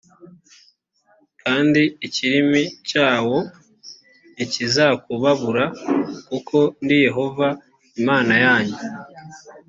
kandi 1.41 1.81
ikirimi 2.07 2.61
cyawo 2.89 3.37
ntikizakubabura 4.33 5.65
kuko 6.27 6.57
ndi 6.83 6.95
yehova 7.05 7.47
imana 8.01 8.33
yanyu 8.45 8.77